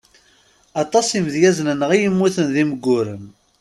[0.83, 3.23] Aṭas imedyazen-nneɣ i immuten d imenguren.